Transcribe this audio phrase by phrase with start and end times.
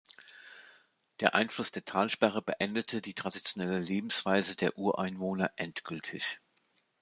[1.19, 6.39] Der Einfluss der Talsperre beendete die traditionelle Lebensweise der Ureinwohner endgültig.